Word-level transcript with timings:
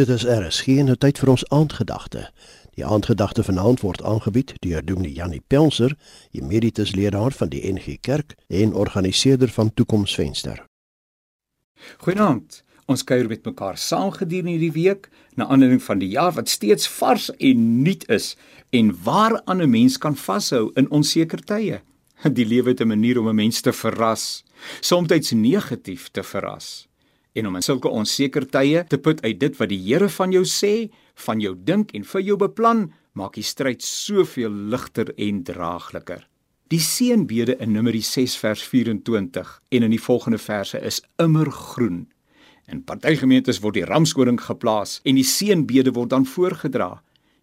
Dit 0.00 0.08
is 0.08 0.24
RSG 0.24 0.66
en 0.80 0.86
dit 0.88 1.00
tyd 1.00 1.18
vir 1.20 1.28
ons 1.28 1.42
aandgedagte. 1.52 2.22
Die 2.78 2.84
aandgedagte 2.88 3.42
vanaand 3.44 3.82
word 3.84 4.00
aangebied 4.00 4.54
deur 4.64 4.80
Dominee 4.84 5.12
Janie 5.12 5.42
Pelser, 5.52 5.92
emeritus 6.32 6.94
leraar 6.96 7.36
van 7.36 7.50
die 7.52 7.60
NG 7.68 7.98
Kerk 8.00 8.32
en 8.48 8.72
organiseerder 8.72 9.52
van 9.52 9.74
Toekomsvenster. 9.74 10.64
Goeienaand. 12.00 12.62
Ons 12.88 13.04
kuier 13.04 13.28
met 13.28 13.44
mekaar 13.44 13.76
saam 13.76 14.08
gedurende 14.16 14.56
hierdie 14.56 14.72
week 14.72 15.10
na 15.36 15.50
aanleiding 15.52 15.84
van 15.84 16.00
die 16.00 16.12
jaar 16.16 16.32
wat 16.32 16.48
steeds 16.48 16.88
vars 16.96 17.28
en 17.36 17.70
nuut 17.84 18.08
is 18.08 18.36
en 18.72 18.96
waaraan 19.04 19.60
'n 19.60 19.70
mens 19.70 19.98
kan 19.98 20.16
vashou 20.16 20.70
in 20.74 20.90
onseker 20.90 21.44
tye. 21.44 21.82
Die 22.24 22.46
lewe 22.46 22.72
het 22.72 22.80
'n 22.80 22.88
manier 22.88 23.20
om 23.20 23.28
'n 23.28 23.34
mens 23.34 23.60
te 23.60 23.72
verras, 23.72 24.44
soms 24.80 25.32
negatief 25.32 26.08
te 26.08 26.22
verras 26.22 26.88
en 27.34 27.46
om 27.46 27.56
in 27.58 27.64
sulke 27.64 27.88
onseker 27.88 28.46
tye 28.50 28.84
te 28.88 28.98
put 28.98 29.22
uit 29.24 29.38
dit 29.40 29.58
wat 29.58 29.70
die 29.70 29.80
Here 29.84 30.08
van 30.08 30.32
jou 30.34 30.44
sê, 30.44 30.90
van 31.26 31.40
jou 31.40 31.54
dink 31.54 31.94
en 31.94 32.04
vir 32.04 32.24
jou 32.26 32.36
beplan, 32.40 32.88
maak 33.12 33.36
die 33.38 33.46
stryd 33.46 33.82
soveel 33.82 34.52
ligter 34.72 35.12
en 35.18 35.42
draagliker. 35.46 36.26
Die 36.70 36.82
seënbede 36.82 37.56
in 37.58 37.72
Numeri 37.74 38.02
6 38.06 38.36
vers 38.38 38.62
24 38.62 39.48
en 39.74 39.86
in 39.86 39.90
die 39.90 40.02
volgende 40.02 40.38
verse 40.38 40.78
is 40.78 41.00
immer 41.18 41.50
groen. 41.50 42.04
In 42.70 42.84
party 42.86 43.16
gemeentes 43.18 43.58
word 43.64 43.80
die 43.80 43.86
ramskoring 43.88 44.38
geplaas 44.38 45.00
en 45.02 45.18
die 45.18 45.26
seënbede 45.26 45.90
word 45.96 46.12
dan 46.12 46.28
voorgedra. 46.30 47.00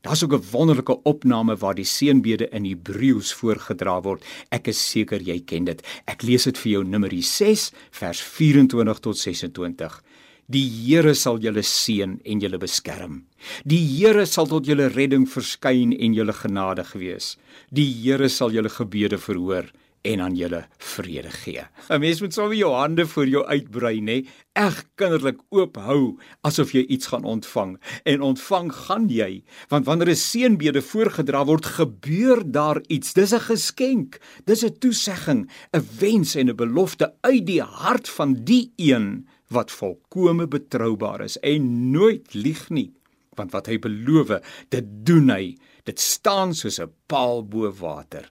Daar's 0.00 0.22
ook 0.24 0.32
'n 0.32 0.50
wonderlike 0.50 1.02
opname 1.02 1.56
waar 1.56 1.74
die 1.74 1.84
seënbede 1.84 2.48
in 2.48 2.64
Hebreëus 2.64 3.32
voorgedra 3.34 4.00
word. 4.02 4.24
Ek 4.48 4.66
is 4.66 4.90
seker 4.90 5.20
jy 5.20 5.40
ken 5.44 5.64
dit. 5.64 5.82
Ek 6.06 6.22
lees 6.22 6.44
dit 6.44 6.58
vir 6.58 6.72
jou 6.72 6.84
Numeri 6.84 7.22
6 7.22 7.72
vers 7.90 8.20
24 8.22 8.98
tot 9.00 9.18
26. 9.18 10.02
Die 10.46 10.70
Here 10.70 11.14
sal 11.14 11.38
julle 11.38 11.62
seën 11.62 12.20
en 12.24 12.40
julle 12.40 12.58
beskerm. 12.58 13.24
Die 13.64 13.84
Here 13.86 14.26
sal 14.26 14.46
tot 14.46 14.66
julle 14.66 14.88
redding 14.88 15.28
verskyn 15.28 15.92
en 15.92 16.14
julle 16.14 16.32
genadig 16.32 16.92
wees. 16.92 17.36
Die 17.70 17.92
Here 18.02 18.28
sal 18.28 18.50
julle 18.50 18.68
gebede 18.68 19.18
verhoor 19.18 19.70
en 20.02 20.20
aan 20.20 20.36
julle 20.36 20.64
vrede 20.78 21.30
gee. 21.30 21.64
'n 21.88 22.00
Mens 22.00 22.20
moet 22.20 22.32
sommer 22.32 22.56
jou 22.56 22.72
hande 22.72 23.06
voor 23.06 23.26
jou 23.26 23.44
uitbrei, 23.44 24.00
nê? 24.00 24.26
Eg 24.52 24.84
kinderlik 24.94 25.40
oop 25.50 25.76
hou 25.76 26.18
asof 26.40 26.72
jy 26.72 26.84
iets 26.86 27.06
gaan 27.06 27.24
ontvang. 27.24 27.78
En 28.04 28.20
ontvang 28.20 28.72
gaan 28.72 29.08
jy, 29.08 29.42
want 29.68 29.84
wanneer 29.84 30.08
'n 30.08 30.16
seënbede 30.16 30.82
voorgedra 30.82 31.44
word, 31.44 31.66
gebeur 31.66 32.42
daar 32.44 32.80
iets. 32.88 33.12
Dis 33.12 33.32
'n 33.32 33.40
geskenk. 33.40 34.18
Dis 34.44 34.64
'n 34.64 34.78
toesegging, 34.78 35.50
'n 35.72 35.86
wens 35.98 36.34
en 36.34 36.48
'n 36.48 36.56
belofte 36.56 37.14
uit 37.20 37.46
die 37.46 37.62
hart 37.62 38.08
van 38.08 38.44
die 38.44 38.72
een 38.76 39.26
wat 39.48 39.70
volkome 39.70 40.48
betroubaar 40.48 41.20
is 41.20 41.38
en 41.38 41.90
nooit 41.90 42.34
lieg 42.34 42.70
nie. 42.70 42.92
Want 43.34 43.52
wat 43.52 43.66
hy 43.66 43.78
beloof, 43.78 44.40
dit 44.68 44.84
doen 45.04 45.30
hy. 45.30 45.56
Dit 45.84 46.00
staan 46.00 46.54
soos 46.54 46.78
'n 46.80 46.92
paal 47.06 47.44
bo 47.44 47.72
water. 47.72 48.30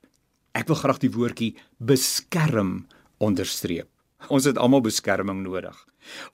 Ek 0.59 0.67
wil 0.67 0.75
graag 0.75 0.97
die 0.99 1.11
woordjie 1.13 1.53
beskerm 1.79 2.81
onderstreep. 3.23 3.87
Ons 4.27 4.43
het 4.49 4.57
almal 4.59 4.81
beskerming 4.83 5.45
nodig. 5.45 5.77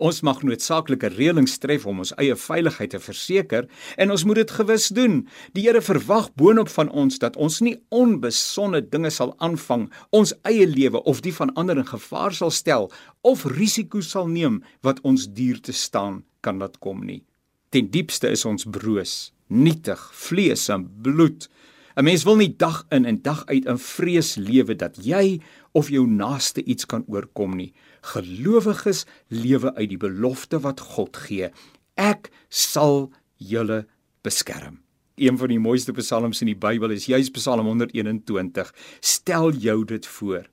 Ons 0.02 0.24
mag 0.26 0.40
noodsaaklike 0.46 1.12
reëlings 1.14 1.60
tref 1.62 1.86
om 1.90 2.00
ons 2.02 2.14
eie 2.22 2.34
veiligheid 2.40 2.94
te 2.96 3.02
verseker 3.02 3.68
en 4.02 4.14
ons 4.14 4.24
moet 4.26 4.40
dit 4.42 4.54
gewis 4.58 4.88
doen. 4.98 5.20
Die 5.54 5.66
Here 5.68 5.82
verwag 5.86 6.32
boonop 6.40 6.72
van 6.74 6.90
ons 6.90 7.20
dat 7.22 7.38
ons 7.38 7.60
nie 7.66 7.76
onbesonde 7.94 8.82
dinge 8.90 9.12
sal 9.14 9.36
aanvang, 9.46 9.92
ons 10.10 10.34
eie 10.50 10.66
lewe 10.70 11.04
of 11.06 11.22
die 11.26 11.34
van 11.36 11.54
ander 11.54 11.84
in 11.84 11.90
gevaar 11.90 12.34
sal 12.34 12.54
stel 12.54 12.90
of 13.22 13.46
risiko 13.54 14.02
sal 14.02 14.32
neem 14.32 14.64
wat 14.86 15.04
ons 15.06 15.28
duur 15.38 15.62
te 15.62 15.76
staan 15.76 16.24
kan 16.42 16.62
laat 16.62 16.80
kom 16.82 17.06
nie. 17.06 17.22
Ten 17.70 17.92
diepste 17.94 18.32
is 18.34 18.46
ons 18.46 18.66
broos, 18.66 19.34
nietig, 19.54 20.02
vlees 20.26 20.70
en 20.74 20.88
bloed. 21.06 21.50
'n 21.96 22.04
Mens 22.04 22.24
wil 22.24 22.36
nie 22.36 22.56
dag 22.58 22.86
in 22.90 23.06
en 23.06 23.22
dag 23.22 23.46
uit 23.46 23.66
in 23.66 23.78
vrees 23.80 24.36
lewe 24.36 24.76
dat 24.76 24.98
jy 25.00 25.40
of 25.72 25.90
jou 25.90 26.08
naaste 26.08 26.64
iets 26.64 26.86
kan 26.86 27.06
oorkom 27.08 27.56
nie. 27.56 27.74
Gelowiges 28.02 29.06
lewe 29.28 29.72
uit 29.76 29.90
die 29.90 29.98
belofte 29.98 30.60
wat 30.60 30.80
God 30.80 31.16
gee. 31.18 31.50
Ek 31.96 32.32
sal 32.50 33.14
julle 33.38 33.86
beskerm. 34.22 34.82
Een 35.16 35.38
van 35.38 35.48
die 35.48 35.60
mooiste 35.60 35.94
psalms 35.96 36.42
in 36.44 36.52
die 36.52 36.60
Bybel 36.60 36.92
is 36.92 37.08
juis 37.08 37.32
Psalm 37.32 37.66
121. 37.66 38.74
Stel 39.00 39.54
jou 39.54 39.86
dit 39.86 40.06
voor. 40.06 40.44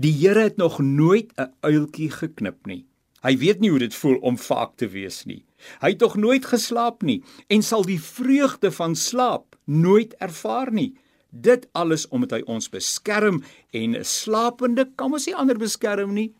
Die 0.00 0.14
Here 0.16 0.48
het 0.48 0.56
nog 0.56 0.78
nooit 0.80 1.32
'n 1.36 1.52
uiltjie 1.60 2.10
geknip 2.10 2.66
nie. 2.66 2.86
Hy 3.26 3.34
weet 3.42 3.58
nie 3.58 3.72
hoe 3.72 3.82
dit 3.82 3.94
voel 3.98 4.20
om 4.22 4.36
vaak 4.38 4.76
te 4.78 4.86
wees 4.92 5.24
nie. 5.26 5.42
Hy 5.82 5.96
het 5.96 5.98
tog 5.98 6.14
nooit 6.20 6.44
geslaap 6.46 7.02
nie 7.02 7.18
en 7.50 7.64
sal 7.66 7.82
die 7.88 7.98
vreugde 7.98 8.70
van 8.70 8.94
slaap 8.94 9.56
nooit 9.66 10.14
ervaar 10.22 10.70
nie. 10.70 10.92
Dit 11.30 11.66
alles 11.74 12.06
omdat 12.14 12.36
hy 12.36 12.42
ons 12.46 12.70
beskerm 12.70 13.42
en 13.74 13.96
'n 13.96 14.04
slapende 14.04 14.86
kan 14.96 15.12
ons 15.12 15.26
nie 15.26 15.34
ander 15.34 15.58
beskerm 15.58 16.14
nie. 16.14 16.32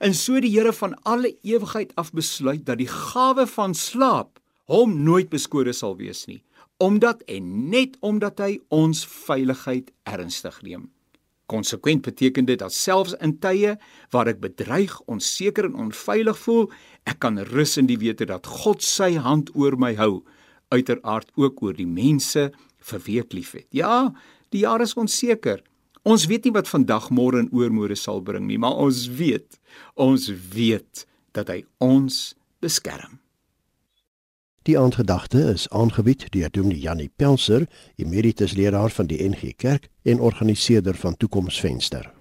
En 0.00 0.14
so 0.14 0.40
die 0.40 0.50
Here 0.50 0.72
van 0.72 0.94
alle 1.04 1.36
ewigheid 1.42 1.94
af 1.96 2.12
besluit 2.12 2.66
dat 2.66 2.78
die 2.78 2.90
gawe 2.90 3.46
van 3.46 3.74
slaap 3.74 4.38
hom 4.64 5.02
nooit 5.04 5.30
beskore 5.30 5.72
sal 5.72 5.96
wees 5.96 6.26
nie, 6.26 6.42
omdat 6.76 7.22
en 7.22 7.70
net 7.70 7.96
omdat 8.00 8.38
hy 8.38 8.58
ons 8.68 9.06
veiligheid 9.06 9.92
ernstig 10.04 10.62
neem. 10.62 10.90
Konsekwent 11.46 12.02
beteken 12.02 12.46
dit 12.48 12.58
dat 12.58 12.74
selfs 12.74 13.14
in 13.22 13.36
tye 13.38 13.76
waar 14.14 14.30
ek 14.30 14.40
bedreig, 14.42 14.94
onseker 15.06 15.68
en 15.68 15.76
onveilig 15.88 16.38
voel, 16.42 16.66
ek 17.06 17.20
kan 17.22 17.38
rus 17.52 17.76
in 17.78 17.86
die 17.86 17.98
wete 18.02 18.26
dat 18.26 18.48
God 18.50 18.82
sy 18.82 19.12
hand 19.22 19.52
oor 19.54 19.78
my 19.78 19.92
hou, 19.98 20.24
uiteraard 20.74 21.30
ook 21.38 21.62
oor 21.62 21.76
die 21.78 21.86
mense 21.86 22.48
vir 22.90 23.04
wie 23.06 23.20
ek 23.22 23.36
liefhet. 23.36 23.68
Ja, 23.70 24.10
die 24.50 24.64
jaar 24.66 24.82
is 24.82 24.96
onseker. 24.98 25.62
Ons 26.06 26.26
weet 26.30 26.46
nie 26.46 26.54
wat 26.54 26.70
vandag, 26.70 27.10
môre 27.14 27.42
en 27.42 27.50
oormôre 27.54 27.98
sal 27.98 28.22
bring 28.22 28.46
nie, 28.46 28.58
maar 28.62 28.78
ons 28.82 29.06
weet, 29.18 29.58
ons 29.94 30.30
weet 30.54 31.06
dat 31.34 31.50
hy 31.50 31.62
ons 31.82 32.34
beskerm. 32.62 33.18
Die 34.66 34.78
aandgedagte 34.78 35.38
is 35.54 35.68
aangebied 35.70 36.24
deur 36.34 36.50
Dominee 36.50 36.80
Janie 36.80 37.10
Pelser, 37.16 37.68
emeritus 37.96 38.56
leraar 38.58 38.90
van 38.90 39.06
die 39.06 39.20
NG 39.28 39.54
Kerk 39.56 39.86
en 40.02 40.20
organiseerder 40.20 40.98
van 40.98 41.16
Toekomsvenster. 41.16 42.15